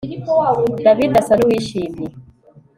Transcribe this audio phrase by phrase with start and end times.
[0.83, 2.07] David asa nuwishimye